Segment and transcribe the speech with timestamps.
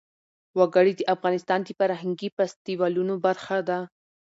[0.57, 3.79] وګړي د افغانستان د فرهنګي فستیوالونو برخه ده.